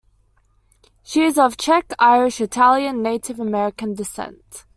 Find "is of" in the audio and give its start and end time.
1.25-1.57